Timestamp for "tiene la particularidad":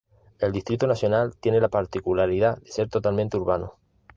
1.39-2.57